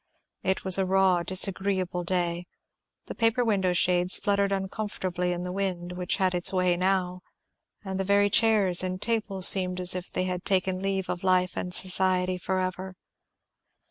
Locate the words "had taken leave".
10.23-11.07